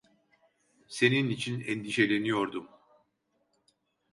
[0.87, 2.69] Senin için endişeleniyordum.